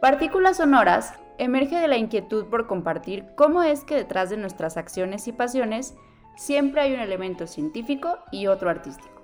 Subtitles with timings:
[0.00, 5.26] Partículas Sonoras emerge de la inquietud por compartir cómo es que detrás de nuestras acciones
[5.26, 5.96] y pasiones
[6.36, 9.20] siempre hay un elemento científico y otro artístico.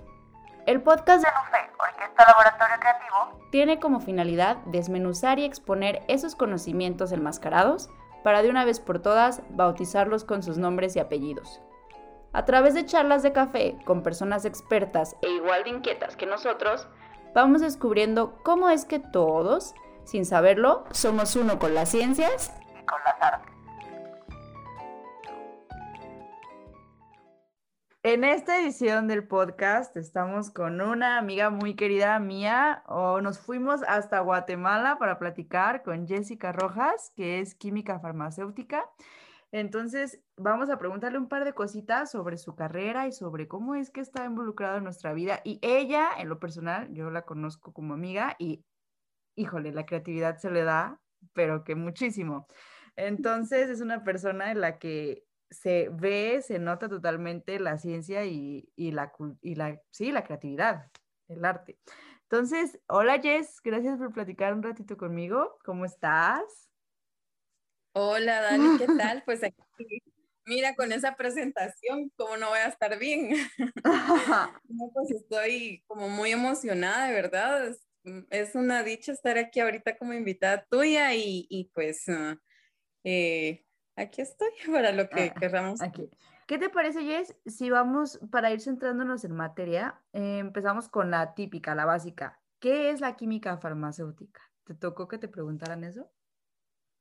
[0.65, 7.13] El podcast de NUFE, Orquesta Laboratorio Creativo, tiene como finalidad desmenuzar y exponer esos conocimientos
[7.13, 7.89] enmascarados
[8.21, 11.61] para de una vez por todas bautizarlos con sus nombres y apellidos.
[12.33, 16.89] A través de charlas de café con personas expertas e igual de inquietas que nosotros,
[17.33, 19.73] vamos descubriendo cómo es que todos,
[20.05, 23.55] sin saberlo, somos uno con las ciencias y con las artes.
[28.07, 33.81] En esta edición del podcast estamos con una amiga muy querida mía, o nos fuimos
[33.87, 38.87] hasta Guatemala para platicar con Jessica Rojas, que es química farmacéutica.
[39.51, 43.89] Entonces, vamos a preguntarle un par de cositas sobre su carrera y sobre cómo es
[43.89, 45.41] que está involucrada en nuestra vida.
[45.43, 48.63] Y ella, en lo personal, yo la conozco como amiga y,
[49.35, 51.01] híjole, la creatividad se le da,
[51.33, 52.47] pero que muchísimo.
[52.95, 58.67] Entonces, es una persona en la que se ve, se nota totalmente la ciencia y,
[58.77, 59.11] la,
[59.41, 60.91] y la, sí, la creatividad,
[61.27, 61.79] el arte.
[62.23, 65.57] Entonces, hola Jess, gracias por platicar un ratito conmigo.
[65.63, 66.69] ¿Cómo estás?
[67.93, 69.23] Hola Dani, ¿qué tal?
[69.23, 70.01] Pues aquí,
[70.45, 73.29] mira, con esa presentación, ¿cómo no voy a estar bien?
[74.67, 77.75] no, pues estoy como muy emocionada, de verdad.
[78.29, 82.37] Es, una dicha estar aquí ahorita como invitada tuya y, pues ah,
[83.03, 85.81] eh, aquí estoy para lo que ah, queramos.
[85.81, 86.09] Aquí.
[86.47, 87.35] ¿Qué te parece, Jess?
[87.47, 92.39] Si vamos, para ir centrándonos en materia, eh, empezamos con la típica, la básica.
[92.59, 94.41] ¿Qué es la química farmacéutica?
[94.63, 96.11] ¿Te tocó que te preguntaran eso?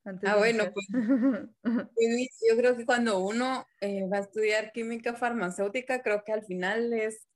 [0.07, 0.87] ah, bueno, pues,
[1.63, 6.45] pues yo creo que cuando uno eh, va a estudiar química farmacéutica, creo que al
[6.45, 7.27] final es,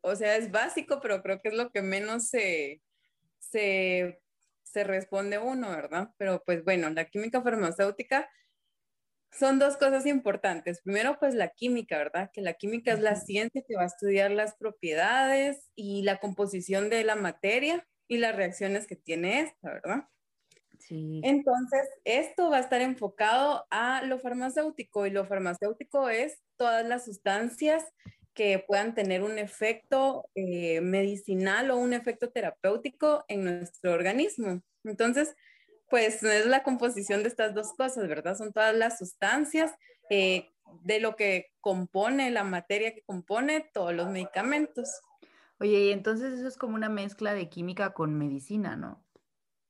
[0.00, 2.80] o sea, es básico, pero creo que es lo que menos se,
[3.38, 4.20] se,
[4.62, 6.10] se responde uno, ¿verdad?
[6.18, 8.28] Pero pues bueno, la química farmacéutica
[9.30, 10.80] son dos cosas importantes.
[10.82, 12.30] Primero, pues la química, ¿verdad?
[12.32, 16.90] Que la química es la ciencia que va a estudiar las propiedades y la composición
[16.90, 20.08] de la materia y las reacciones que tiene esta, ¿verdad?
[20.88, 27.04] Entonces, esto va a estar enfocado a lo farmacéutico y lo farmacéutico es todas las
[27.04, 27.84] sustancias
[28.36, 34.60] que puedan tener un efecto eh, medicinal o un efecto terapéutico en nuestro organismo.
[34.84, 35.34] Entonces,
[35.88, 38.36] pues es la composición de estas dos cosas, ¿verdad?
[38.36, 39.72] Son todas las sustancias
[40.10, 40.50] eh,
[40.82, 45.00] de lo que compone la materia que compone todos los medicamentos.
[45.58, 49.02] Oye, y entonces eso es como una mezcla de química con medicina, ¿no?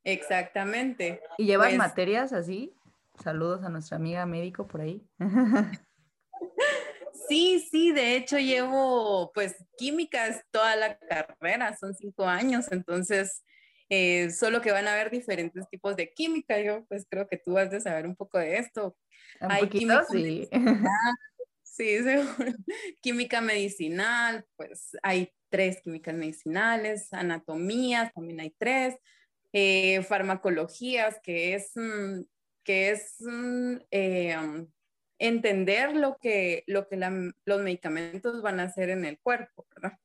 [0.02, 1.22] Exactamente.
[1.38, 2.74] ¿Y llevas pues materias así?
[3.22, 5.06] Saludos a nuestra amiga médico por ahí.
[7.28, 13.42] Sí, sí, de hecho llevo pues químicas toda la carrera, son cinco años, entonces
[13.88, 16.60] eh, solo que van a haber diferentes tipos de química.
[16.60, 18.96] Yo pues creo que tú has de saber un poco de esto.
[19.40, 20.48] Un Hay poquito, sí.
[21.62, 22.32] Sí, seguro.
[23.02, 28.96] Química medicinal, pues hay tres químicas medicinales, anatomías, también hay tres,
[29.52, 32.22] eh, farmacologías, que es, mm,
[32.64, 34.66] que es mm, eh, um,
[35.18, 36.96] entender lo que, lo que
[37.44, 39.98] los medicamentos van a hacer en el cuerpo, ¿verdad?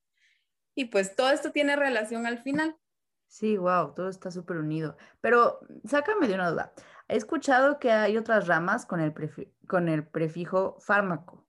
[0.75, 2.75] Y pues todo esto tiene relación al final.
[3.27, 4.97] Sí, wow, todo está súper unido.
[5.21, 6.73] Pero sácame de una duda.
[7.07, 9.13] He escuchado que hay otras ramas con el,
[9.67, 11.45] con el prefijo fármaco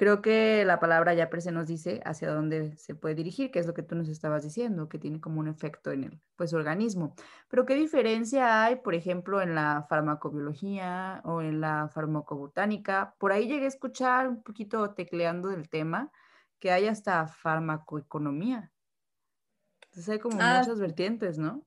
[0.00, 3.66] creo que la palabra ya se nos dice hacia dónde se puede dirigir, que es
[3.66, 7.14] lo que tú nos estabas diciendo, que tiene como un efecto en el pues, organismo.
[7.50, 13.14] Pero ¿qué diferencia hay, por ejemplo, en la farmacobiología o en la farmacobotánica?
[13.18, 16.10] Por ahí llegué a escuchar un poquito tecleando del tema
[16.60, 18.72] que hay hasta farmacoeconomía.
[19.82, 20.60] Entonces hay como ah.
[20.60, 21.66] muchas vertientes, ¿no?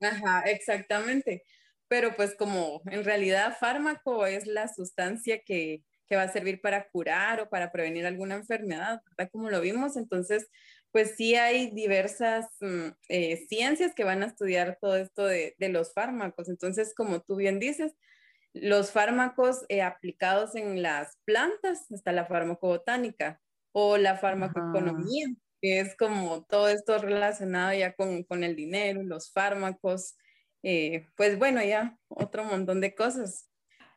[0.00, 1.44] Ajá, exactamente.
[1.86, 6.88] Pero pues como en realidad fármaco es la sustancia que que va a servir para
[6.88, 9.30] curar o para prevenir alguna enfermedad, ¿verdad?
[9.32, 10.48] Como lo vimos, entonces,
[10.90, 15.92] pues sí hay diversas mm, eh, ciencias que van a estudiar todo esto de, los
[15.92, 16.48] fármacos.
[16.48, 17.94] Entonces, como tú bien dices,
[18.52, 23.40] los fármacos eh, aplicados en las plantas, está la farmacobotánica
[23.72, 25.26] o la farmacoeconomía,
[25.60, 30.16] que es como todo esto relacionado ya con, el dinero, los fármacos,
[30.62, 33.48] eh, pues bueno, ya otro montón de cosas.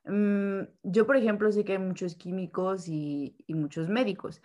[0.08, 4.42] Mm, yo, por ejemplo, sé que hay muchos químicos y, muchos médicos,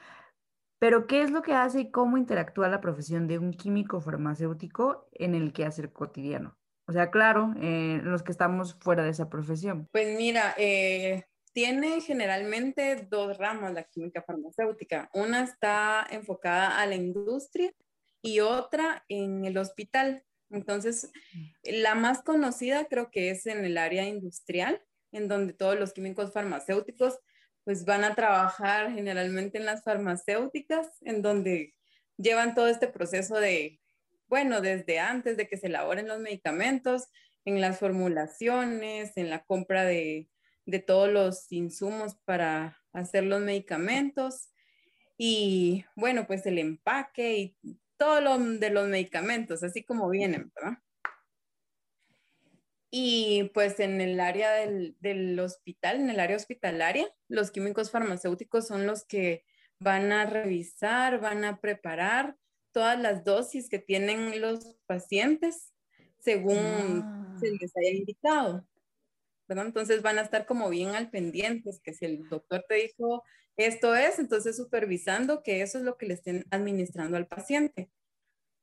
[0.78, 5.08] pero ¿qué es lo que hace y cómo interactúa la profesión de un químico farmacéutico
[5.12, 6.58] en el quehacer cotidiano?
[6.88, 9.88] O sea, claro, eh, los que estamos fuera de esa profesión.
[9.92, 15.08] Pues mira, eh, tiene generalmente dos ramas la química farmacéutica.
[15.14, 17.72] Una está enfocada a la industria
[18.20, 20.24] y otra en el hospital.
[20.50, 21.10] Entonces,
[21.62, 24.82] la más conocida creo que es en el área industrial,
[25.12, 27.18] en donde todos los químicos farmacéuticos
[27.64, 31.74] pues van a trabajar generalmente en las farmacéuticas, en donde
[32.16, 33.80] llevan todo este proceso de,
[34.26, 37.06] bueno, desde antes de que se elaboren los medicamentos,
[37.44, 40.28] en las formulaciones, en la compra de,
[40.66, 44.48] de todos los insumos para hacer los medicamentos
[45.18, 50.78] y bueno, pues el empaque y todo lo de los medicamentos, así como vienen, ¿verdad?
[52.94, 58.66] Y pues en el área del, del, hospital, en el área hospitalaria, los químicos farmacéuticos
[58.66, 59.46] son los que
[59.78, 62.36] van a revisar, van a preparar
[62.70, 65.72] todas las dosis que tienen los pacientes
[66.18, 67.36] según ah.
[67.40, 68.66] se les haya indicado.
[69.48, 69.66] ¿verdad?
[69.66, 73.24] Entonces van a estar como bien al pendientes, que si el doctor te dijo
[73.56, 77.90] esto es, entonces supervisando que eso es lo que le estén administrando al paciente.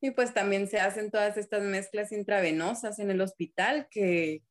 [0.01, 4.43] Y pues también se hacen todas estas mezclas intravenosas en el hospital que,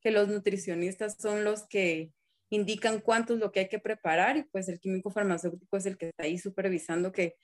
[0.00, 2.10] que los nutricionistas son los que
[2.50, 5.98] indican cuánto es lo que hay que preparar y pues el químico farmacéutico es el
[5.98, 7.36] que está ahí supervisando que,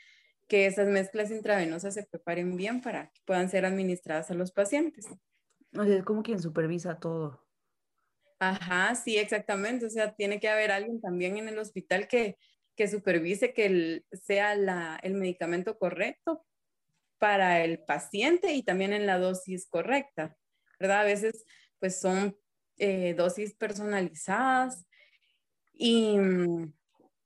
[0.49, 5.07] que esas mezclas intravenosas se preparen bien para que puedan ser administradas a los pacientes.
[5.77, 7.47] O sea, es como quien supervisa todo.
[8.39, 9.87] Ajá, sí, exactamente.
[9.87, 12.37] O sea, tiene que haber alguien también en el hospital que,
[12.75, 16.45] que supervise que sea la, el medicamento correcto
[17.21, 20.37] para el paciente y también en la dosis correcta,
[20.81, 21.01] ¿verdad?
[21.01, 21.45] A veces
[21.79, 22.37] pues son
[22.79, 24.87] eh, dosis personalizadas
[25.73, 26.17] y,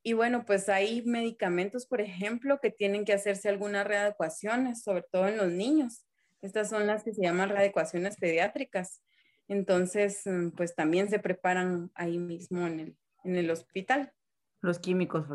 [0.02, 5.26] y, bueno, pues hay medicamentos, por ejemplo, que tienen que hacerse algunas readecuaciones, sobre todo
[5.26, 6.06] en los niños.
[6.40, 9.02] Estas son las que se llaman readecuaciones pediátricas.
[9.48, 14.12] Entonces, mm, pues también se preparan ahí mismo en el, en el hospital.
[14.60, 15.26] Los químicos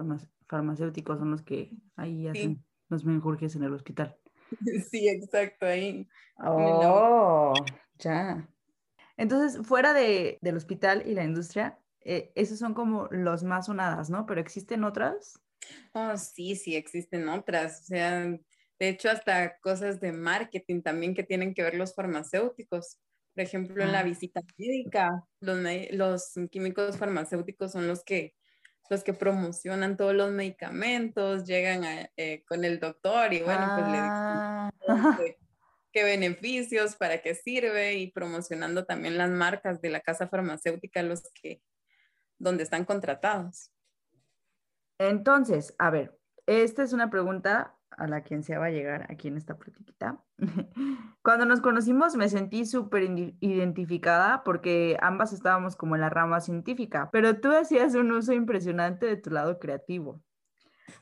[0.47, 4.18] farmacéuticos son los que ahí hacen los menjurjes en el hospital.
[4.91, 6.07] Sí, exacto, ahí.
[6.37, 7.53] Oh,
[7.97, 8.47] ya.
[9.17, 14.09] Entonces, fuera de, del hospital y la industria, eh, esos son como los más sonadas,
[14.09, 14.25] ¿no?
[14.25, 15.39] Pero ¿existen otras?
[15.93, 17.81] Oh, sí, sí, existen otras.
[17.81, 22.97] O sea, de hecho, hasta cosas de marketing también que tienen que ver los farmacéuticos.
[23.35, 24.03] Por ejemplo, en la ah.
[24.03, 25.59] visita médica, los,
[25.91, 28.33] los químicos farmacéuticos son los que
[28.89, 31.83] los que promocionan todos los medicamentos, llegan
[32.17, 34.71] eh, con el doctor y bueno, pues le ah.
[35.91, 41.21] qué beneficios, para qué sirve y promocionando también las marcas de la casa farmacéutica los
[41.33, 41.61] que
[42.37, 43.71] donde están contratados.
[44.97, 49.27] Entonces, a ver, esta es una pregunta a la quien se va a llegar aquí
[49.27, 50.23] en esta platiquita.
[51.21, 53.03] Cuando nos conocimos me sentí súper
[53.39, 59.05] identificada porque ambas estábamos como en la rama científica, pero tú hacías un uso impresionante
[59.05, 60.21] de tu lado creativo.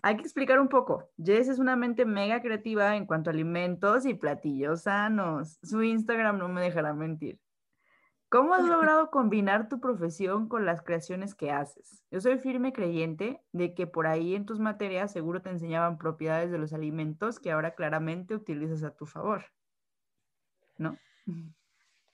[0.02, 1.10] Hay que explicar un poco.
[1.18, 5.60] Jess es una mente mega creativa en cuanto a alimentos y platillos sanos.
[5.64, 7.40] Su Instagram no me dejará mentir.
[8.30, 12.04] ¿Cómo has logrado combinar tu profesión con las creaciones que haces?
[12.12, 16.52] Yo soy firme creyente de que por ahí en tus materias seguro te enseñaban propiedades
[16.52, 19.46] de los alimentos que ahora claramente utilizas a tu favor.
[20.78, 20.98] ¿No?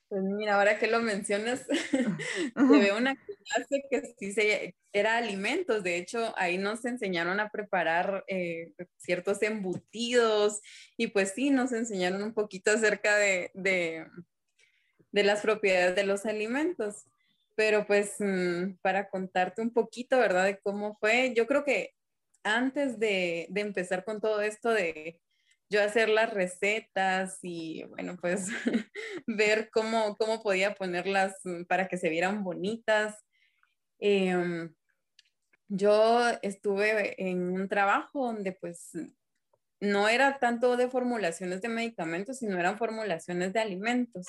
[0.09, 1.65] Pues mira, ahora que lo mencionas,
[2.55, 5.83] se ve una clase que sí se, era alimentos.
[5.83, 10.61] De hecho, ahí nos enseñaron a preparar eh, ciertos embutidos
[10.97, 14.05] y pues sí, nos enseñaron un poquito acerca de de
[15.21, 17.05] las propiedades de los alimentos.
[17.55, 20.45] Pero pues mm, para contarte un poquito, ¿verdad?
[20.45, 21.93] De cómo fue, yo creo que
[22.43, 25.21] antes de, empezar con todo esto de
[25.69, 28.47] yo hacer las recetas y bueno, pues
[29.27, 31.35] ver cómo, cómo podía ponerlas
[31.67, 33.15] para que se vieran bonitas.
[33.99, 34.73] Em,
[35.67, 38.91] yo estuve en un trabajo donde pues
[39.79, 44.27] no era tanto de formulaciones de medicamentos, sino eran formulaciones de alimentos.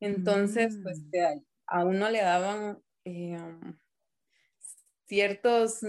[0.00, 1.42] Entonces, pues mm.
[1.66, 3.78] a uno le daban eh, um,
[5.06, 5.80] ciertos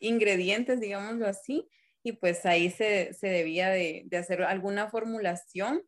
[0.00, 1.68] ingredientes, digámoslo así,
[2.02, 5.82] y pues ahí se, debía de, hacer alguna formulación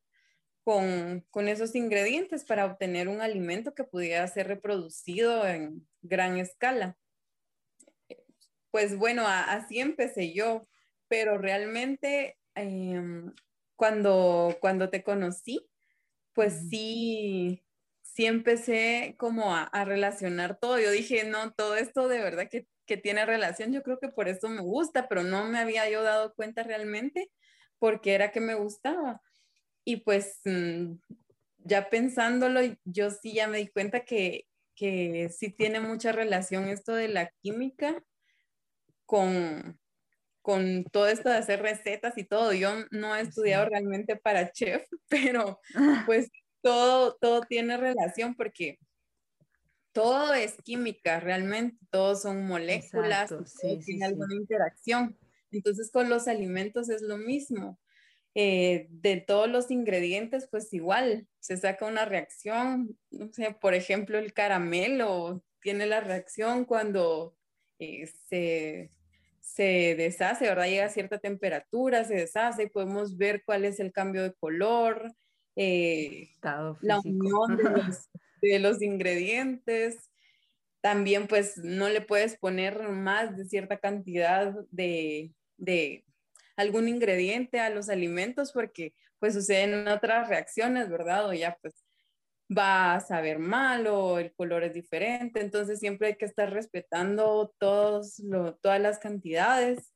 [0.64, 6.96] con, con, esos ingredientes para obtener un alimento que pudiera ser reproducido en gran escala.
[8.70, 10.62] Pues bueno, así empecé yo,
[11.08, 13.32] pero realmente em,
[13.76, 15.68] cuando, cuando te conocí,
[16.38, 17.64] pues sí,
[18.00, 20.78] sí empecé como a, relacionar todo.
[20.78, 22.68] Yo dije, no, todo esto de verdad que,
[23.02, 26.32] tiene relación, yo creo que por eso me gusta, pero no me había yo dado
[26.34, 27.28] cuenta realmente
[27.80, 29.20] porque era que me gustaba.
[29.84, 30.92] Y pues mm,
[31.64, 36.94] ya pensándolo, yo sí ya me di cuenta que, que sí tiene mucha relación esto
[36.94, 38.00] de la química
[39.06, 39.80] con,
[40.48, 42.54] con todo esto de hacer recetas y todo.
[42.54, 45.60] Yo no he estudiado realmente para chef, pero
[46.06, 46.30] pues
[46.62, 48.78] todo, todo tiene relación porque
[49.92, 53.30] todo es química, realmente, todos son moléculas,
[53.84, 55.18] tiene alguna interacción.
[55.50, 57.78] Entonces con los alimentos es lo mismo.
[58.34, 64.16] Eh, de todos los ingredientes, pues igual, se saca una reacción, no sé, por ejemplo,
[64.16, 67.36] el caramelo tiene la reacción cuando
[67.78, 68.90] eh, se,
[69.48, 70.66] se deshace, ¿verdad?
[70.66, 75.12] Llega a cierta temperatura, se deshace y podemos ver cuál es el cambio de color,
[75.56, 78.08] eh, la unión de los,
[78.42, 80.10] de los ingredientes.
[80.82, 86.04] También pues no le puedes poner más de cierta cantidad de, de
[86.56, 91.26] algún ingrediente a los alimentos porque pues suceden otras reacciones, ¿verdad?
[91.26, 91.74] O ya pues
[92.56, 97.54] va a saber mal o el color es diferente, entonces siempre hay que estar respetando
[97.58, 98.22] todos
[98.62, 99.92] todas las cantidades,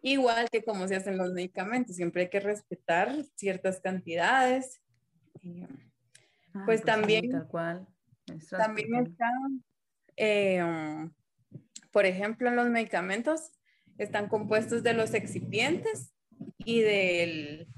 [0.00, 4.80] igual que como se hacen los medicamentos, siempre hay que respetar ciertas cantidades.
[5.44, 7.86] Ah, pues, pues también, tal cual.
[8.50, 9.64] también están,
[10.16, 10.62] eh,
[11.90, 13.52] por ejemplo, en los medicamentos
[13.98, 16.14] están compuestos de los excipientes
[16.58, 17.68] y del,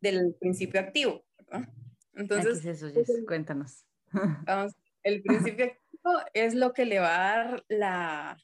[0.00, 1.24] del principio activo.
[2.16, 3.24] Entonces, ¿qué es eso, Jess?
[3.26, 3.84] Cuéntanos.
[4.46, 8.38] Vamos, el principio activo es lo que le va a dar la,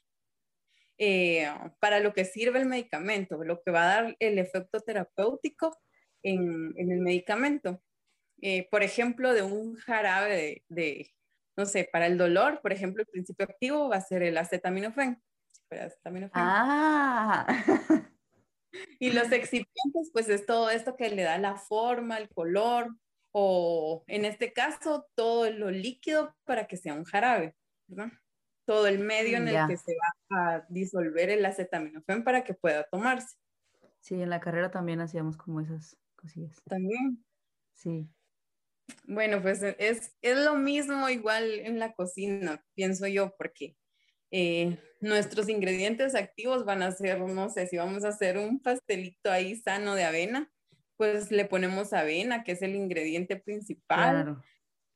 [0.97, 1.47] eh,
[1.79, 5.75] para lo que sirve el medicamento, lo que va a dar el efecto terapéutico
[6.23, 7.81] en, en el medicamento.
[8.41, 11.11] Eh, por ejemplo, de un jarabe de, de,
[11.55, 15.21] no sé, para el dolor, por ejemplo, el principio activo va a ser el acetaminofén.
[16.33, 17.47] Ah.
[18.99, 22.95] Y los excipientes, pues es todo esto que le da la forma, el color,
[23.31, 27.55] o en este caso, todo lo líquido para que sea un jarabe,
[27.87, 28.11] ¿verdad?
[28.65, 32.83] Todo el medio en el que se va a disolver el acetaminofén para que pueda
[32.83, 33.37] tomarse.
[33.99, 36.61] Sí, en la carrera también hacíamos como esas cosillas.
[36.65, 37.23] También.
[37.73, 38.07] Sí.
[39.05, 43.77] Bueno, pues es, es lo mismo igual en la cocina, pienso yo, porque
[44.31, 49.31] eh, nuestros ingredientes activos van a ser, no sé, si vamos a hacer un pastelito
[49.31, 50.51] ahí sano de avena,
[51.01, 54.37] pues le ponemos avena, que es el ingrediente principal.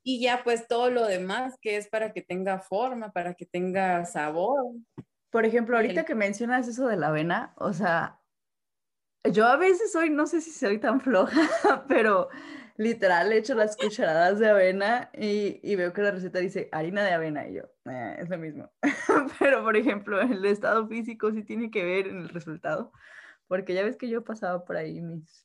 [0.03, 4.05] Y ya pues todo lo demás que es para que tenga forma, para que tenga
[4.05, 4.75] sabor.
[5.31, 8.19] Por ejemplo, ahorita que mencionas eso de la avena, o sea,
[9.33, 11.41] yo a veces soy, no sé si soy tan floja,
[11.87, 12.29] pero
[12.77, 17.13] literal he hecho las cucharadas de avena y, veo que la receta dice harina de
[17.13, 18.71] avena y yo, eh, es lo mismo.
[19.39, 22.91] Pero por ejemplo, el estado físico sí tiene que ver en el resultado,
[23.47, 25.44] porque ya ves que yo he pasado por ahí mis,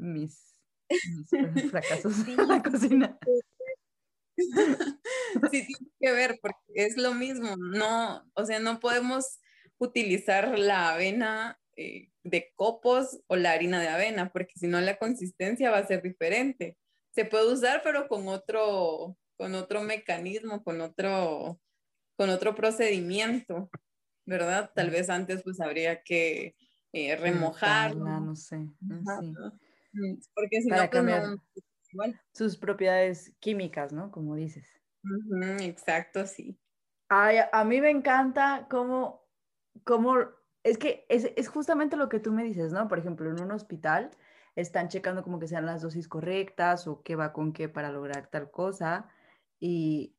[0.00, 0.54] mis,
[1.70, 3.18] fracasos en la cocina.
[5.50, 9.38] Sí, tiene que ver, porque es lo mismo, no, o sea, no podemos
[9.76, 14.96] utilizar la avena eh, de copos o la harina de avena, porque si no la
[14.96, 16.78] consistencia va a ser diferente.
[17.10, 21.60] Se puede usar, pero con otro, con otro mecanismo, con otro,
[22.16, 23.70] con otro procedimiento,
[24.26, 24.70] ¿verdad?
[24.74, 26.54] Tal vez antes pues habría que
[26.92, 27.96] eh, remojar.
[27.96, 28.56] No sé.
[28.80, 29.04] Mm,
[30.34, 31.24] porque si no, pues, cambiar
[32.32, 34.10] sus propiedades químicas, ¿no?
[34.10, 34.66] Como dices.
[35.60, 36.58] exacto, sí.
[37.08, 39.26] a mí me encanta cómo,
[39.84, 40.16] cómo
[40.62, 42.88] es que es, justamente lo que tú me dices, ¿no?
[42.88, 44.10] Por ejemplo, en un hospital
[44.56, 48.28] están checando como que sean las dosis correctas o qué va con qué para lograr
[48.28, 49.08] tal cosa.
[49.58, 50.16] Y,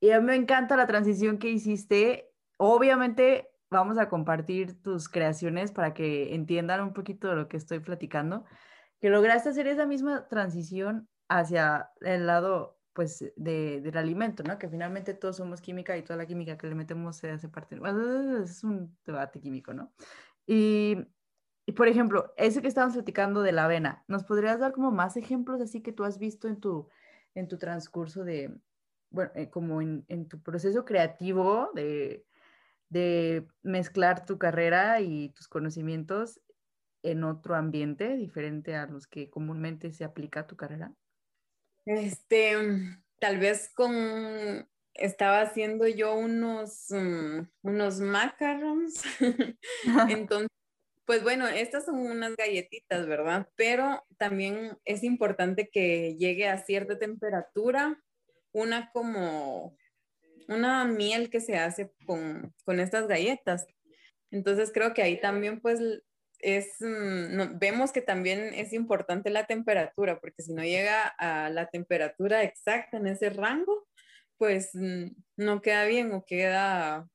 [0.00, 2.32] y a mí me encanta la transición que hiciste.
[2.56, 7.80] Obviamente vamos a compartir tus creaciones para que entiendan un poquito de lo que estoy
[7.80, 8.44] platicando,
[9.02, 14.58] que lograste hacer esa misma transición hacia el lado pues de, del alimento, ¿no?
[14.58, 17.80] Que finalmente todos somos química y toda la química que le metemos se hace parte,
[18.44, 19.92] es un debate químico, ¿no?
[20.46, 20.98] Y,
[21.66, 25.16] y, por ejemplo, ese que estábamos platicando de la avena, ¿nos podrías dar como más
[25.16, 26.88] ejemplos así que tú has visto en tu,
[27.34, 28.56] en tu transcurso de,
[29.10, 32.24] bueno, eh, como en, en, tu proceso creativo de,
[32.88, 36.40] de mezclar tu carrera y tus conocimientos
[37.02, 40.92] en otro ambiente diferente a los que comúnmente se aplica a tu carrera?
[41.84, 42.56] Este,
[43.18, 49.02] tal vez con, estaba haciendo yo unos, mm, unos macarons.
[50.08, 50.48] Entonces,
[51.04, 53.48] pues bueno, estas son unas galletitas, ¿verdad?
[53.56, 58.00] Pero también es importante que llegue a cierta temperatura,
[58.52, 59.76] una como
[60.48, 63.66] una miel que se hace con, con estas galletas.
[64.30, 65.80] Entonces creo que ahí también pues
[66.42, 71.68] es, mm, vemos que también es importante la temperatura, porque si no llega a la
[71.70, 73.86] temperatura exacta en ese rango,
[74.38, 75.06] pues mm,
[75.36, 77.08] no queda bien o queda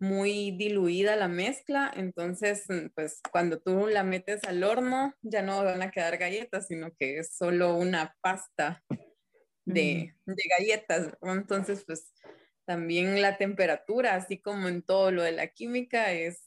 [0.00, 5.64] muy diluida la mezcla, entonces mm, pues cuando tú la metes al horno ya no
[5.64, 8.82] van a quedar galletas, sino que es solo una pasta
[9.64, 11.16] de, de galletas.
[11.22, 12.12] Entonces pues
[12.64, 16.44] también la temperatura, así como en todo lo de la química, es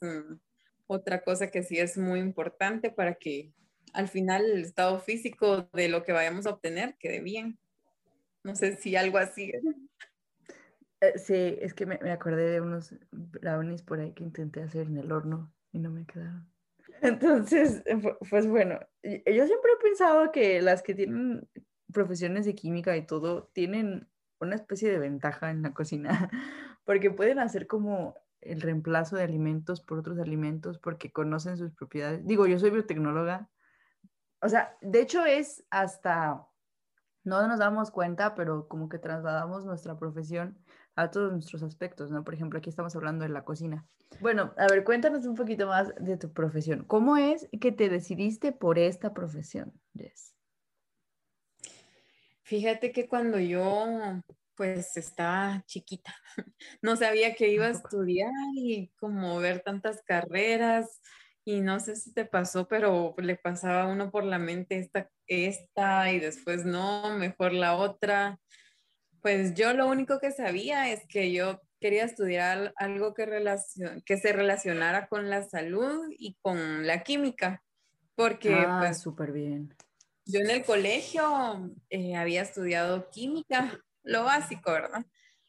[0.88, 3.54] otra cosa que sí es muy importante para que
[3.94, 7.58] al final el estado físico de lo que vayamos a obtener quede bien.
[8.44, 9.52] No sé si algo así.
[11.02, 14.98] Eh, sí, es que me, acordé de unos brownies por ahí que intenté hacer en
[14.98, 16.48] el horno y no me quedaron.
[17.02, 17.84] Entonces,
[18.30, 21.48] pues bueno, yo siempre he pensado que las que tienen
[21.92, 24.08] profesiones de química y todo tienen
[24.40, 26.30] una especie de ventaja en la cocina,
[26.86, 28.16] porque pueden hacer como
[28.46, 32.26] el reemplazo de alimentos por otros alimentos porque conocen sus propiedades.
[32.26, 33.50] Digo, yo soy biotecnóloga.
[34.42, 36.46] O sea, de hecho es hasta,
[37.24, 40.58] no nos damos cuenta, pero como que trasladamos nuestra profesión
[40.96, 42.24] a todos nuestros aspectos, ¿no?
[42.24, 43.86] Por ejemplo, aquí estamos hablando de la cocina.
[44.22, 46.86] Bueno, a ver, cuéntanos un poquito más de tu profesión.
[46.86, 50.36] ¿Cómo es que te decidiste por esta profesión, Jess?
[52.44, 54.22] Fíjate que cuando yo
[54.56, 56.16] pues estaba chiquita,
[56.82, 61.02] no sabía que iba a estudiar y como ver tantas carreras
[61.46, 65.12] y no sé si te pasó, pero le pasaba a uno por la mente esta,
[65.28, 68.40] esta y después no, mejor la otra.
[69.22, 73.28] Pues yo lo único que sabía es que yo quería estudiar algo que,
[74.06, 77.64] que se relacionara con la salud y con la química,
[78.16, 79.76] porque ah, pues súper bien.
[80.26, 85.06] Yo en el colegio eh, había estudiado química, lo básico, ¿verdad?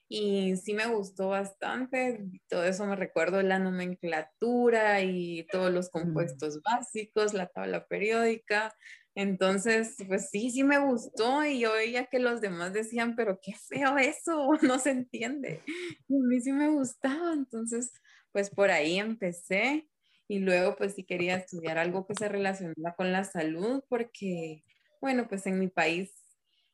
[0.08, 6.60] Y sí me gustó bastante, todo eso me recuerdo la nomenclatura y todos los compuestos
[6.62, 8.72] básicos, la tabla periódica,
[9.16, 13.54] entonces, pues sí, sí me gustó y yo veía que los demás decían, pero qué
[13.54, 15.62] feo eso, no se entiende.
[16.06, 17.94] Y a mí sí me gustaba, entonces,
[18.30, 19.88] pues por ahí empecé
[20.28, 24.64] y luego pues sí quería estudiar algo que se relacionara con la salud porque,
[25.00, 26.12] bueno, pues en mi país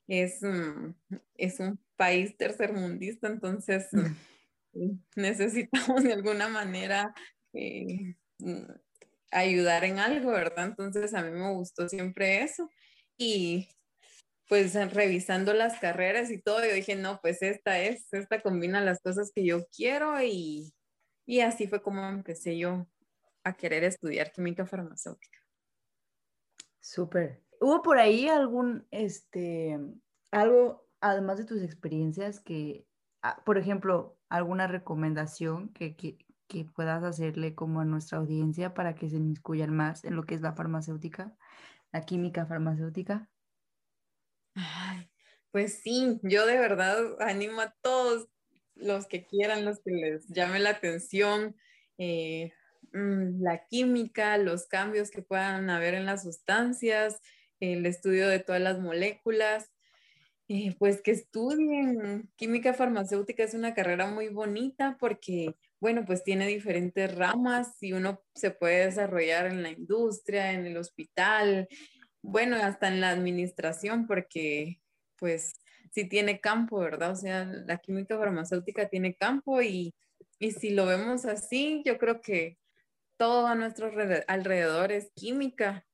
[0.06, 0.94] es, mm,
[1.36, 4.06] es un país tercermundista, entonces mm,
[5.16, 7.14] necesitamos de alguna manera
[7.52, 8.70] eh, mm,
[9.30, 10.66] ayudar en algo, ¿verdad?
[10.66, 12.70] Entonces a mí me gustó siempre eso.
[13.16, 13.68] Y
[14.48, 19.00] pues revisando las carreras y todo, yo dije, no, pues esta es, esta combina las
[19.00, 20.74] cosas que yo quiero y,
[21.24, 22.86] y así fue como empecé yo
[23.44, 25.38] a querer estudiar química farmacéutica.
[26.80, 27.42] Súper.
[27.62, 29.78] ¿Hubo por ahí algún, este,
[30.32, 32.88] algo, además de tus experiencias, que,
[33.22, 38.96] ah, por ejemplo, alguna recomendación que, que, que puedas hacerle como a nuestra audiencia para
[38.96, 41.36] que se inmiscuyan más en lo que es la farmacéutica,
[41.92, 43.30] la química farmacéutica?
[45.52, 48.26] pues sí, yo de verdad animo a todos
[48.74, 51.54] los que quieran, los que les llame la atención,
[51.96, 52.52] eh,
[52.92, 57.20] mm, la química, los cambios que puedan haber en las sustancias,
[57.70, 59.70] el estudio de todas las moléculas,
[60.48, 62.30] eh, pues que estudien.
[62.36, 68.22] Química farmacéutica es una carrera muy bonita porque bueno, pues tiene diferentes ramas y uno
[68.36, 71.66] se puede desarrollar en la industria, en el hospital,
[72.22, 74.80] bueno, hasta en la administración, porque
[75.16, 75.54] pues
[75.90, 77.10] sí tiene campo, ¿verdad?
[77.10, 79.92] O sea, la química farmacéutica tiene campo y,
[80.38, 82.58] si lo vemos así, yo creo que
[83.16, 83.90] todo a nuestro
[84.28, 85.84] alrededor es química.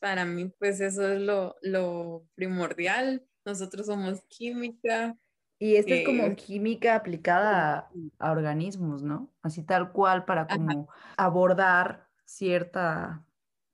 [0.00, 3.26] Para mí, pues eso es lo, lo primordial.
[3.44, 5.16] Nosotros somos química,
[5.60, 9.32] y esta es como química aplicada a, organismos, ¿no?
[9.42, 13.24] Así tal cual para como abordar cierta,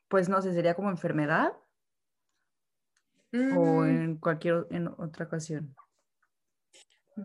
[0.08, 1.52] pues no sé, sería como enfermedad
[3.32, 3.84] o mm.
[3.84, 5.76] en cualquier en otra ocasión.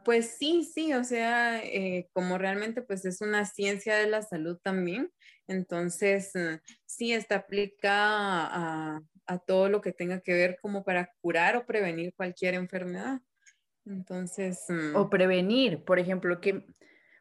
[0.06, 4.58] Pues sí, sí, o sea, eh, como realmente pues es una ciencia de la salud
[4.62, 5.12] también,
[5.48, 11.12] entonces eh, sí está aplicada a, a todo lo que tenga que ver como para
[11.22, 13.22] curar o prevenir cualquier enfermedad.
[13.86, 14.66] Entonces.
[14.68, 16.66] Mm, o prevenir, por ejemplo, que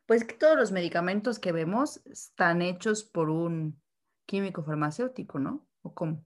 [0.07, 3.83] pues que todos los medicamentos que vemos están hechos por un
[4.27, 5.69] químico farmacéutico, ¿no?
[5.83, 6.25] ¿O cómo?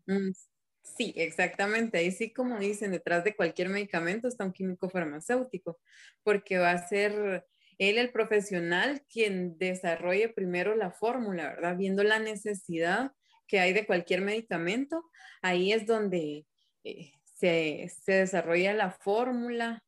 [0.83, 1.99] Sí, exactamente.
[1.99, 5.81] Ahí sí, como dicen, detrás de cualquier medicamento está un químico farmacéutico,
[6.23, 7.47] porque va a ser
[7.79, 11.77] él el profesional quien desarrolle primero la fórmula, ¿verdad?
[11.77, 13.12] Viendo la necesidad
[13.47, 16.47] que hay de cualquier medicamento, ahí es donde
[16.85, 19.83] eh, se, se desarrolla la fórmula,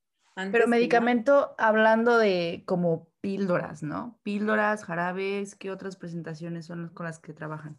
[0.50, 4.18] pero medicamento, hablando de como píldoras, ¿no?
[4.24, 7.78] Píldoras, jarabes, ¿qué otras presentaciones son con las que trabajan?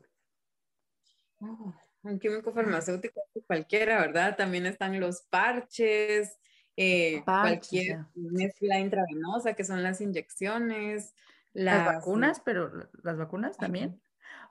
[2.05, 4.35] Un químico farmacéutico cualquiera, ¿verdad?
[4.35, 6.37] También están los parches,
[6.77, 11.13] eh, cualquier mezcla intravenosa, que son las inyecciones.
[11.53, 14.01] las, vacunas, pero las vacunas también.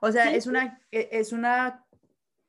[0.01, 1.84] O sea, es una, e, es una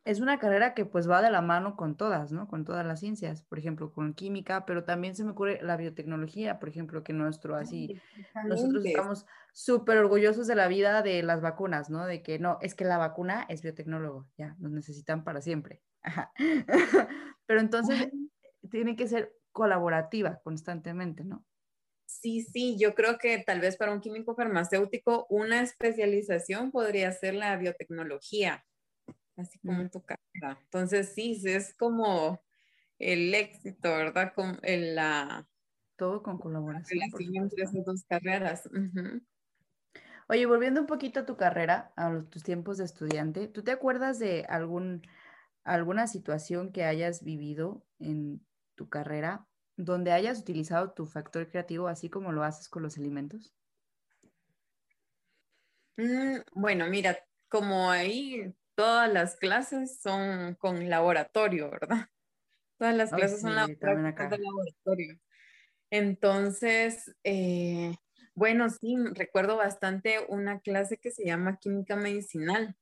[0.06, 2.46] es una carrera que pues va de la mano con todas, ¿no?
[2.46, 6.60] Con todas las ciencias, por ejemplo, con química, pero también se me ocurre la biotecnología,
[6.60, 8.00] por ejemplo, que nuestro así,
[8.46, 12.06] nosotros estamos súper orgullosos de la vida de las vacunas, ¿no?
[12.06, 15.82] De que no, es que la vacuna es biotecnólogo, ya, nos necesitan para siempre.
[17.46, 18.08] pero entonces
[18.70, 21.44] tiene que ser colaborativa constantemente, ¿no?
[22.06, 27.34] Sí, sí, yo creo que tal vez para un químico farmacéutico una especialización podría ser
[27.34, 28.64] la biotecnología
[29.36, 30.58] así como en tu carrera.
[30.62, 32.40] Entonces, sí, es como
[32.98, 34.32] el éxito, ¿verdad?
[34.34, 35.48] Con la...
[35.96, 37.00] Todo con colaboración.
[37.34, 38.68] entre esas dos carreras.
[40.28, 44.18] Oye, volviendo un poquito a tu carrera, a tus tiempos de estudiante, ¿tú te acuerdas
[44.18, 45.02] de algún,
[45.64, 48.44] alguna situación que hayas vivido en
[48.74, 49.46] tu carrera
[49.76, 53.54] donde hayas utilizado tu factor creativo así como lo haces con los alimentos?
[55.96, 57.18] Mm, bueno, mira,
[57.48, 62.06] como ahí todas las clases son con laboratorio, ¿verdad?
[62.78, 63.76] Todas las clases son de
[64.38, 65.18] laboratorio.
[65.90, 67.94] Entonces, eh,
[68.34, 72.76] bueno, sí, recuerdo bastante una clase que se llama química medicinal,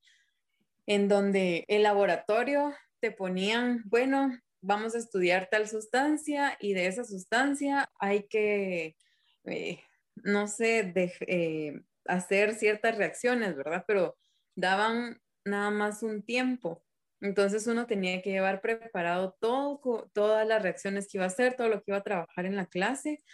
[0.86, 7.04] en donde el laboratorio te ponían, bueno, vamos a estudiar tal sustancia y de esa
[7.04, 8.96] sustancia hay que,
[9.44, 9.78] eh,
[10.16, 13.84] no sé, eh, hacer ciertas reacciones, ¿verdad?
[13.86, 14.16] Pero
[14.56, 16.84] daban nada más un tiempo.
[17.20, 21.68] Entonces uno tenía que llevar preparado todo, todas las reacciones que iba a hacer, todo
[21.68, 23.24] lo que iba a trabajar en la clase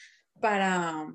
[0.40, 1.12] para,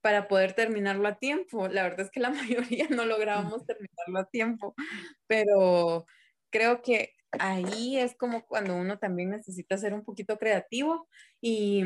[0.00, 1.68] para poder terminarlo a tiempo.
[1.68, 4.74] La verdad es que la mayoría no lográbamos terminarlo a tiempo,
[5.26, 6.06] pero
[6.50, 11.08] creo que ahí es como cuando uno también necesita ser un poquito creativo
[11.40, 11.84] y,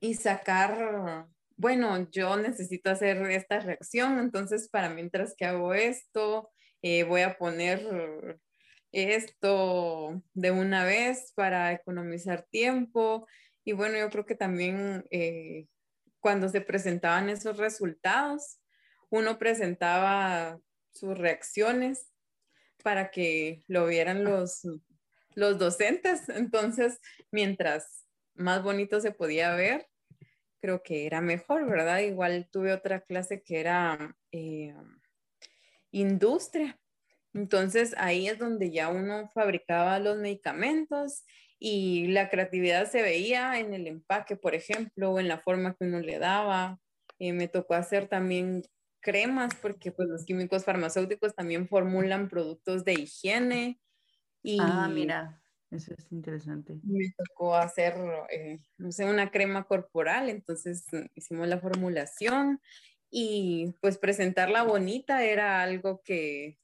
[0.00, 6.50] y sacar, bueno, yo necesito hacer esta reacción, entonces para mientras que hago esto,
[6.88, 8.38] eh, voy a poner
[8.92, 13.26] esto de una vez para economizar tiempo.
[13.64, 15.66] Y bueno, yo creo que también eh,
[16.20, 18.60] cuando se presentaban esos resultados,
[19.10, 20.60] uno presentaba
[20.92, 22.12] sus reacciones
[22.84, 24.62] para que lo vieran los,
[25.34, 26.28] los docentes.
[26.28, 27.00] Entonces,
[27.32, 29.88] mientras más bonito se podía ver,
[30.60, 31.98] creo que era mejor, ¿verdad?
[31.98, 34.72] Igual tuve otra clase que era eh,
[35.90, 36.78] industria.
[37.34, 41.24] Entonces ahí es donde ya uno fabricaba los medicamentos
[41.58, 45.84] y la creatividad se veía en el empaque, por ejemplo, o en la forma que
[45.84, 46.78] uno le daba.
[47.18, 48.62] Eh, me tocó hacer también
[49.00, 53.80] cremas porque pues los químicos farmacéuticos también formulan productos de higiene.
[54.42, 56.78] Y ah, mira, eso es interesante.
[56.82, 57.94] Me tocó hacer,
[58.30, 62.60] eh, no sé, una crema corporal, entonces hicimos la formulación
[63.10, 66.58] y pues presentarla bonita era algo que,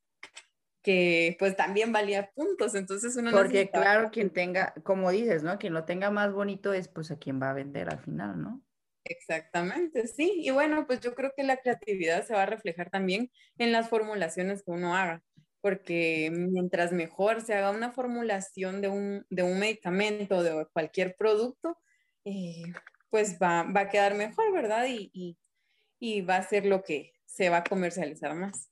[0.83, 5.59] que pues también valía puntos, entonces uno Porque claro, quien tenga, como dices, ¿no?
[5.59, 8.63] Quien lo tenga más bonito es pues a quien va a vender al final, ¿no?
[9.05, 10.43] Exactamente, sí.
[10.45, 13.89] Y bueno, pues yo creo que la creatividad se va a reflejar también en las
[13.89, 15.23] formulaciones que uno haga,
[15.61, 21.79] porque mientras mejor se haga una formulación de un, de un medicamento, de cualquier producto,
[22.25, 22.63] eh,
[23.11, 24.87] pues va, va, a quedar mejor, ¿verdad?
[24.89, 25.37] y, y
[26.23, 28.71] va a ser lo que se va a comercializar más.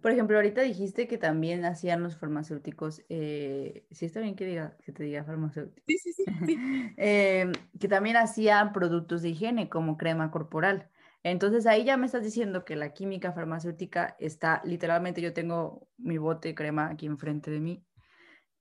[0.00, 4.76] Por ejemplo, ahorita dijiste que también hacían los farmacéuticos, eh, sí está bien que, diga,
[4.84, 6.24] que te diga farmacéutico, sí, sí, sí,
[6.96, 10.88] em, que también hacían productos de higiene como crema corporal.
[11.22, 16.18] Entonces ahí ya me estás diciendo que la química farmacéutica está, literalmente yo tengo mi
[16.18, 17.84] bote de crema aquí enfrente de mí.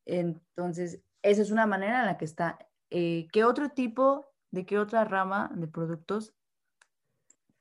[0.05, 2.57] Entonces, esa es una manera en la que está.
[2.89, 6.33] Eh, ¿Qué otro tipo, de qué otra rama de productos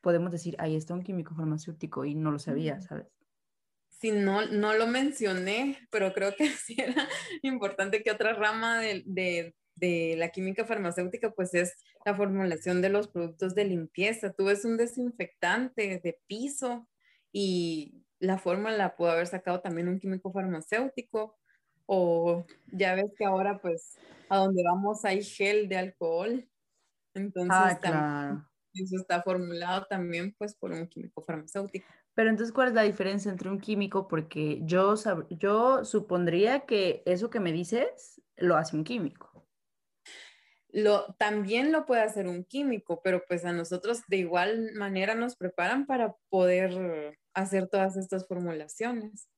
[0.05, 3.07] podemos decir, ahí está un químico farmacéutico y no lo sabía, ¿sabes?
[3.88, 7.09] Sí, no, no lo mencioné, pero creo que sí era
[7.43, 12.90] importante que otra rama de, de, de, la química farmacéutica pues es la formulación de
[12.90, 14.35] los productos de limpieza.
[14.35, 16.87] Tú ves un desinfectante de piso
[17.33, 21.38] y la fórmula la pudo haber sacado también un químico farmacéutico
[21.87, 26.47] o ya ves que ahora pues a donde vamos hay gel de alcohol.
[27.14, 31.87] Entonces, ah, claro eso está formulado también pues por un químico farmacéutico.
[32.15, 34.09] Pero entonces, ¿cuál es la diferencia entre un químico?
[34.09, 34.95] Porque yo,
[35.31, 39.47] yo supondría que eso que me dices lo hace un químico.
[40.69, 45.37] Lo, también lo puede hacer un químico, pero pues a nosotros de igual manera nos
[45.37, 49.29] preparan para poder hacer todas estas formulaciones.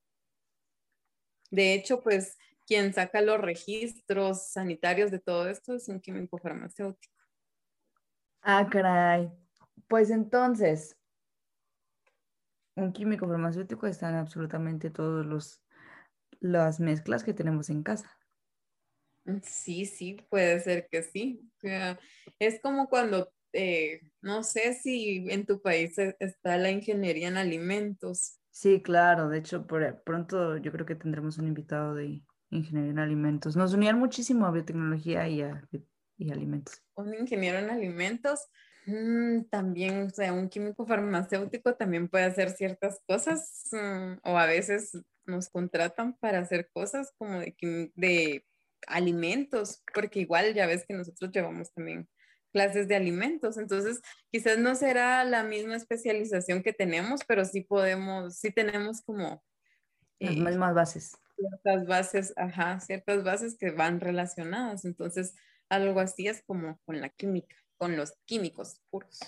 [1.50, 7.15] De hecho, pues quien saca los registros sanitarios de todo esto es un químico farmacéutico.
[8.48, 9.28] Ah, caray.
[9.88, 10.96] Pues entonces,
[12.76, 15.64] un químico farmacéutico está en absolutamente todos los
[16.38, 18.16] las mezclas que tenemos en casa.
[19.42, 21.40] Sí, sí, puede ser que sí.
[22.38, 27.38] es como cuando, eh, no sé si en tu país e, está la ingeniería en
[27.38, 28.38] alimentos.
[28.52, 29.28] Sí, claro.
[29.28, 33.56] De hecho, por, pronto yo creo que tendremos un invitado de ingeniería en alimentos.
[33.56, 35.60] Nos unían muchísimo a biotecnología y a
[36.16, 36.82] y alimentos.
[36.94, 38.46] Un ingeniero en alimentos.
[38.86, 44.46] Mm, también, o sea, un químico farmacéutico también puede hacer ciertas cosas mm, o a
[44.46, 47.56] veces nos contratan para hacer cosas como de,
[47.96, 48.46] de
[48.86, 52.08] alimentos, porque igual ya ves que nosotros llevamos también
[52.52, 54.00] clases de alimentos, entonces
[54.30, 59.44] quizás no será la misma especialización que tenemos, pero sí podemos, sí tenemos como...
[60.20, 61.12] Las eh, mismas bases.
[61.36, 65.34] Ciertas bases, ajá, ciertas bases que van relacionadas, entonces
[65.68, 69.18] algo así es como con la química, con los químicos puros.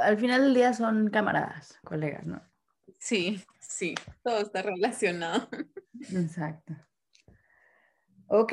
[0.00, 2.42] Al final del día son camaradas, colegas, ¿no?
[2.98, 5.48] Sí, sí, todo está relacionado.
[6.12, 6.74] Exacto.
[8.28, 8.52] Ok.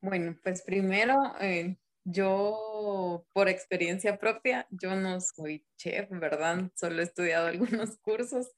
[0.00, 6.70] Bueno, pues primero, eh, yo por experiencia propia, yo no soy chef, ¿verdad?
[6.74, 8.50] Solo he estudiado algunos cursos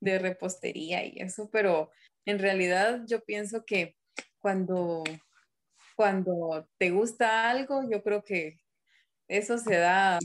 [0.00, 1.90] de repostería y eso, pero
[2.24, 3.96] en realidad yo pienso que
[4.38, 5.02] cuando
[5.98, 8.60] cuando te gusta algo, yo creo que
[9.26, 10.20] eso se da,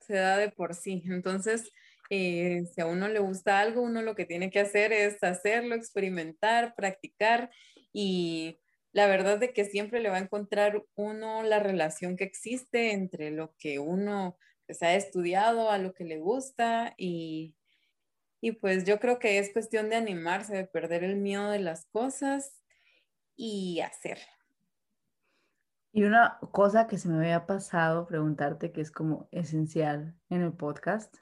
[0.00, 1.02] se da de por sí.
[1.04, 1.70] Entonces,
[2.08, 5.74] eh, si a uno le gusta algo, uno lo que tiene que hacer es hacerlo,
[5.74, 7.50] experimentar, practicar
[7.92, 8.58] y
[8.92, 13.30] la verdad de que siempre le va a encontrar uno la relación que existe entre
[13.30, 17.54] lo que uno pues, ha estudiado, a lo que le gusta y,
[18.40, 21.84] y pues yo creo que es cuestión de animarse, de perder el miedo de las
[21.92, 22.62] cosas
[23.36, 24.18] y hacer.
[25.92, 30.52] Y una cosa que se me había pasado preguntarte, que es como esencial en el
[30.52, 31.14] podcast,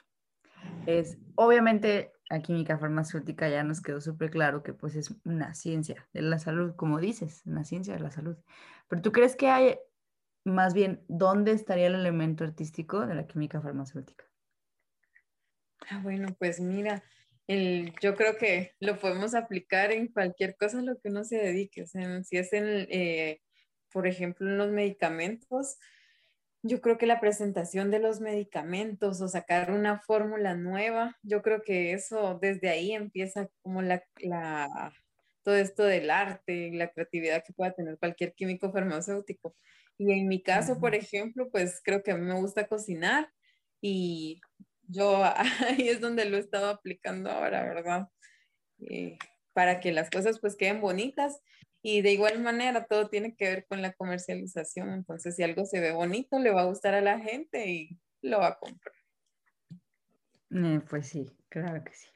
[0.86, 6.08] es, obviamente, la química farmacéutica ya nos quedó súper claro que pues es una ciencia
[6.12, 8.36] de la salud, como dices, una ciencia de la salud.
[8.88, 9.78] Pero tú crees que hay,
[10.44, 14.24] más bien, ¿dónde estaría el elemento artístico de la química farmacéutica?
[15.88, 17.02] Ah, bueno, pues mira,
[17.48, 21.38] el, yo creo que lo podemos aplicar en cualquier cosa a lo que uno se
[21.38, 21.82] dedique.
[21.82, 23.40] O sea, si es en, eh,
[23.92, 25.78] por ejemplo, en los medicamentos,
[26.62, 31.62] yo creo que la presentación de los medicamentos o sacar una fórmula nueva, yo creo
[31.62, 34.04] que eso desde ahí empieza como la,
[35.42, 39.56] todo esto del arte y la creatividad que pueda tener cualquier químico farmacéutico.
[39.96, 43.30] Y en mi caso, por ejemplo, pues creo que a mí me gusta cocinar
[43.80, 44.40] y
[44.86, 45.22] yo
[45.68, 48.08] ahí es donde lo he estado aplicando ahora, ¿verdad?
[48.80, 49.18] Eh,
[49.52, 51.40] para que las cosas pues queden bonitas
[51.82, 54.90] y de igual manera, todo tiene que ver con la comercialización.
[54.90, 58.40] Entonces, si algo se ve bonito, le va a gustar a la gente y lo
[58.40, 58.94] va a comprar.
[60.50, 62.08] Eh, pues sí, claro que sí.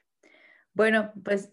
[0.73, 1.51] Bueno, pues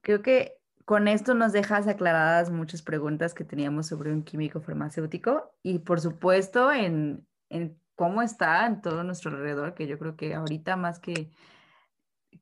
[0.00, 5.54] creo que con esto nos dejas aclaradas muchas preguntas que teníamos sobre un químico farmacéutico
[5.62, 10.34] y por supuesto en, en cómo está en todo nuestro alrededor, que yo creo que
[10.34, 11.30] ahorita más que,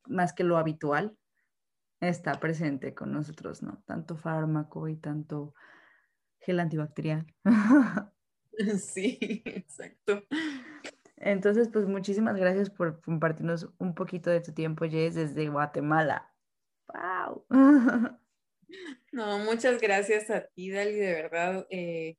[0.07, 1.17] más que lo habitual,
[2.01, 3.83] está presente con nosotros, ¿no?
[3.87, 5.55] Tanto fármaco y tanto
[6.41, 7.27] gel antibacterial.
[8.79, 10.23] Sí, exacto.
[11.17, 16.33] Entonces, pues muchísimas gracias por compartirnos un poquito de tu tiempo, Jess, desde Guatemala.
[16.89, 17.45] ¡Wow!
[19.13, 21.67] No, muchas gracias a ti, Dali, de verdad.
[21.71, 22.19] Eh,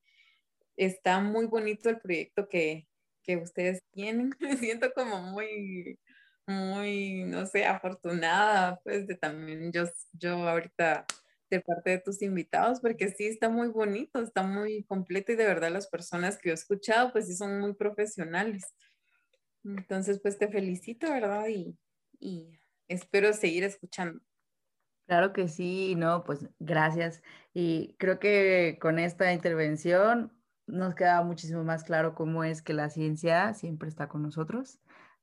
[0.77, 2.87] está muy bonito el proyecto que,
[3.21, 4.33] que ustedes tienen.
[4.39, 5.99] Me siento como muy
[6.47, 9.83] muy, no sé, afortunada, pues, de también yo,
[10.13, 11.05] yo ahorita
[11.49, 15.45] de parte de tus invitados, porque sí está muy bonito, está muy completo y de
[15.45, 18.63] verdad las personas que he escuchado, pues sí son muy profesionales.
[19.63, 21.47] Entonces, pues te felicito, ¿verdad?
[21.47, 21.77] Y,
[22.19, 24.21] y espero seguir escuchando.
[25.07, 27.21] Claro que sí, no, pues gracias.
[27.53, 30.33] Y creo que con esta intervención
[30.65, 34.81] nos queda muchísimo más claro cómo es que la ciencia siempre está con nosotros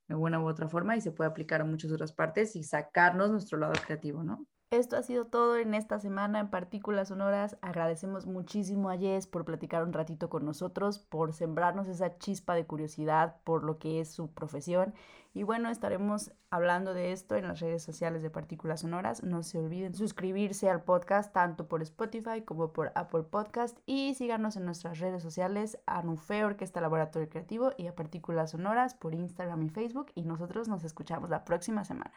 [0.08, 3.30] de una u otra forma y se puede aplicar a muchas otras partes y sacarnos
[3.30, 4.46] nuestro lado creativo, ¿no?
[4.74, 7.56] Esto ha sido todo en esta semana en Partículas Sonoras.
[7.62, 12.66] Agradecemos muchísimo a Jess por platicar un ratito con nosotros, por sembrarnos esa chispa de
[12.66, 14.92] curiosidad por lo que es su profesión.
[15.32, 19.22] Y bueno, estaremos hablando de esto en las redes sociales de Partículas Sonoras.
[19.22, 24.56] No se olviden suscribirse al podcast tanto por Spotify como por Apple Podcast y síganos
[24.56, 29.62] en nuestras redes sociales a Nufe Orquesta Laboratorio Creativo y a Partículas Sonoras por Instagram
[29.62, 30.10] y Facebook.
[30.16, 32.14] Y nosotros nos escuchamos la próxima semana.